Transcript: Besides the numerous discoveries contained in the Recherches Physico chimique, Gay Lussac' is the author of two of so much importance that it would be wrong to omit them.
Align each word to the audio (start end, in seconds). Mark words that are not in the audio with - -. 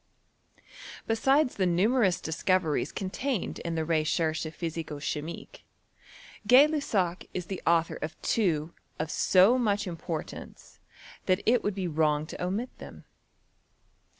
Besides 1.05 1.57
the 1.57 1.67
numerous 1.67 2.19
discoveries 2.19 2.91
contained 2.91 3.59
in 3.59 3.75
the 3.75 3.85
Recherches 3.85 4.51
Physico 4.55 4.97
chimique, 4.99 5.63
Gay 6.47 6.65
Lussac' 6.67 7.27
is 7.35 7.45
the 7.45 7.61
author 7.67 7.97
of 8.01 8.19
two 8.23 8.73
of 8.97 9.11
so 9.11 9.59
much 9.59 9.85
importance 9.85 10.79
that 11.27 11.43
it 11.45 11.63
would 11.63 11.75
be 11.75 11.87
wrong 11.87 12.25
to 12.25 12.43
omit 12.43 12.75
them. 12.79 13.05